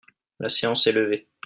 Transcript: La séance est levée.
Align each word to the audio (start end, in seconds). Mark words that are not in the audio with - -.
La 0.39 0.49
séance 0.49 0.87
est 0.87 0.93
levée. 0.93 1.27